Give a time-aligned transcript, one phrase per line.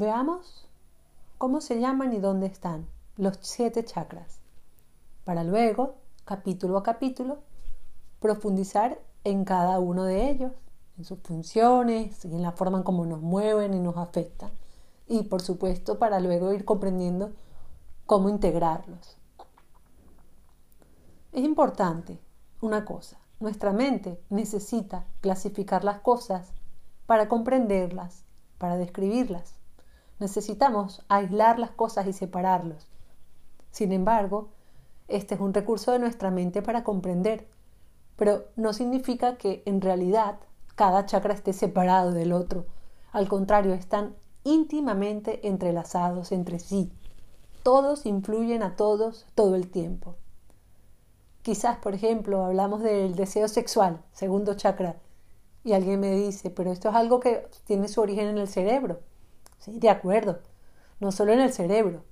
[0.00, 0.64] Veamos
[1.38, 4.38] cómo se llaman y dónde están los siete chakras,
[5.24, 7.38] para luego, capítulo a capítulo,
[8.20, 10.52] profundizar en cada uno de ellos,
[10.98, 14.52] en sus funciones y en la forma en cómo nos mueven y nos afectan.
[15.08, 17.32] Y por supuesto, para luego ir comprendiendo
[18.06, 19.16] cómo integrarlos.
[21.32, 22.20] Es importante
[22.60, 26.52] una cosa, nuestra mente necesita clasificar las cosas
[27.06, 28.22] para comprenderlas,
[28.58, 29.57] para describirlas.
[30.18, 32.86] Necesitamos aislar las cosas y separarlos.
[33.70, 34.48] Sin embargo,
[35.06, 37.46] este es un recurso de nuestra mente para comprender,
[38.16, 40.38] pero no significa que en realidad
[40.74, 42.66] cada chakra esté separado del otro.
[43.12, 46.92] Al contrario, están íntimamente entrelazados entre sí.
[47.62, 50.16] Todos influyen a todos todo el tiempo.
[51.42, 54.96] Quizás, por ejemplo, hablamos del deseo sexual, segundo chakra,
[55.64, 59.00] y alguien me dice, pero esto es algo que tiene su origen en el cerebro.
[59.58, 60.40] Sí, de acuerdo,
[61.00, 62.04] no solo en el cerebro,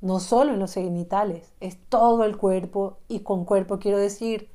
[0.00, 4.50] no solo en los genitales, es todo el cuerpo, y con cuerpo quiero decir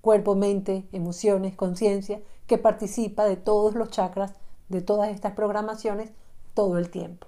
[0.00, 4.34] cuerpo, mente, emociones, conciencia, que participa de todos los chakras,
[4.68, 6.12] de todas estas programaciones,
[6.54, 7.26] todo el tiempo.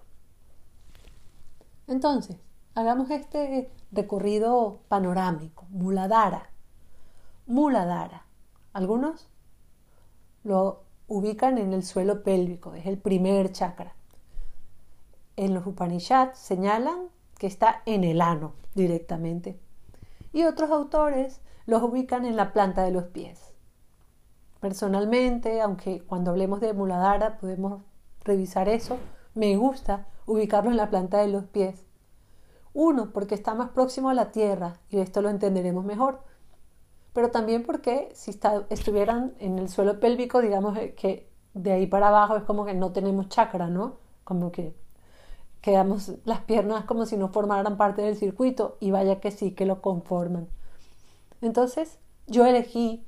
[1.89, 2.37] Entonces,
[2.75, 6.51] hagamos este recorrido panorámico, Muladhara.
[7.47, 8.27] Muladhara.
[8.73, 9.29] Algunos
[10.45, 13.97] lo ubican en el suelo pélvico, es el primer chakra.
[15.39, 17.09] En los Upanishads señalan
[17.39, 19.59] que está en el ano directamente.
[20.33, 23.55] Y otros autores los ubican en la planta de los pies.
[24.59, 27.83] Personalmente, aunque cuando hablemos de Muladhara podemos
[28.25, 28.99] revisar eso,
[29.35, 31.85] me gusta ubicarlo en la planta de los pies
[32.75, 36.21] uno, porque está más próximo a la Tierra y esto lo entenderemos mejor.
[37.13, 38.39] Pero también porque si
[38.71, 42.75] estuvieran en el suelo pélvico, digamos eh, que de ahí para abajo es como que
[42.75, 43.99] no tenemos chakra, ¿no?
[44.25, 44.77] Como que
[45.69, 49.67] quedamos las piernas como si no formaran parte del circuito y vaya que sí que
[49.67, 50.49] lo conforman.
[51.43, 53.05] Entonces yo elegí,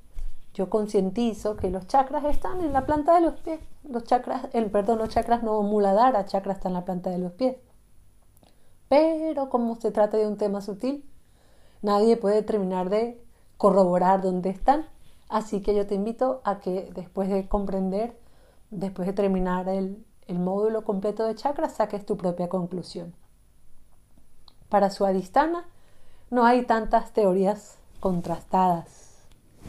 [0.53, 3.61] yo concientizo que los chakras están en la planta de los pies.
[3.89, 7.33] Los chakras, el, perdón, los chakras no muladara, chakras están en la planta de los
[7.33, 7.57] pies.
[8.89, 11.09] Pero como se trata de un tema sutil,
[11.81, 13.25] nadie puede terminar de
[13.57, 14.85] corroborar dónde están.
[15.31, 18.21] Así que yo te invito a que después de comprender,
[18.69, 20.05] después de terminar el,
[20.39, 23.15] módulo completo de chakras, saques tu propia conclusión.
[24.69, 25.65] Para su adistana
[26.31, 29.17] no hay tantas teorías contrastadas.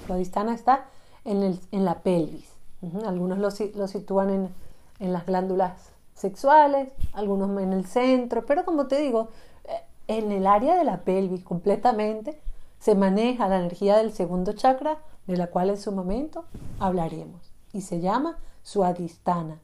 [0.06, 0.86] Su adistana está
[1.26, 2.50] en, la pelvis.
[3.06, 4.50] Algunos lo, sitúan en,
[5.00, 9.30] en las glándulas sexuales, algunos en el centro, pero como te digo,
[9.66, 12.40] eh, en el área de la pelvis completamente
[12.80, 16.46] se maneja la energía del segundo chakra, de la cual en su momento
[16.80, 19.60] hablaremos, y se llama Suadhisthana.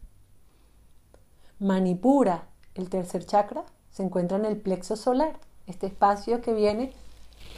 [1.60, 6.94] Manipura, el tercer chakra, se encuentra en el plexo solar, este espacio que viene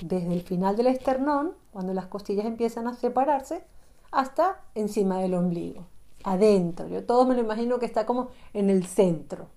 [0.01, 3.63] desde el final del esternón, cuando las costillas empiezan a separarse,
[4.11, 5.85] hasta encima del ombligo
[6.23, 6.87] adentro.
[6.87, 9.47] Yo todo me lo imagino que está como en el centro.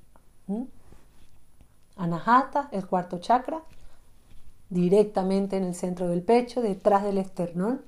[1.97, 3.63] Anahata, el cuarto chakra,
[4.71, 7.83] directamente en el centro del pecho, detrás del esternón.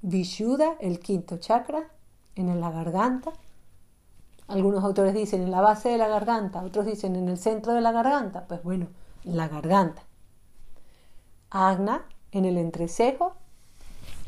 [0.00, 1.90] Vishuddha, el quinto chakra,
[2.34, 3.32] en la garganta.
[4.48, 7.80] Algunos autores dicen en la base de la garganta, otros dicen en el centro de
[7.80, 8.46] la garganta.
[8.46, 8.88] Pues bueno,
[9.24, 10.02] en la garganta.
[11.50, 13.36] Agna, en el entrecejo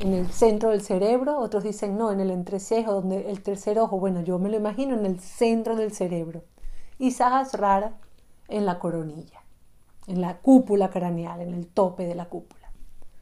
[0.01, 3.99] en el centro del cerebro, otros dicen no, en el entrecejo, donde el tercer ojo,
[3.99, 6.43] bueno, yo me lo imagino en el centro del cerebro.
[6.99, 7.15] Y
[7.53, 7.93] rara
[8.49, 9.43] en la coronilla,
[10.07, 12.60] en la cúpula craneal, en el tope de la cúpula.